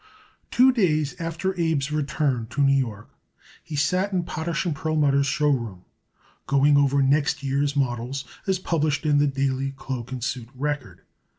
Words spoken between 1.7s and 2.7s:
return to